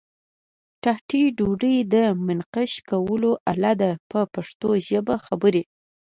ټاټې 0.81 1.23
د 1.31 1.33
ډوډۍ 1.37 1.75
د 1.93 1.95
منقش 2.27 2.71
کولو 2.89 3.31
آله 3.51 3.73
ده 3.81 3.91
په 4.09 4.19
پښتو 4.33 4.69
ژبه 4.87 5.15
خبرې. 5.25 5.63